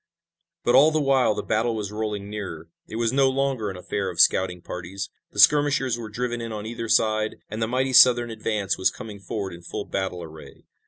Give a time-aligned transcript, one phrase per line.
[0.63, 2.69] But all the while the battle was rolling nearer.
[2.87, 5.11] It was no longer an affair of scouting parties.
[5.29, 9.19] The skirmishers were driven in on either side and the mighty Southern advance was coming
[9.19, 10.65] forward in full battle array.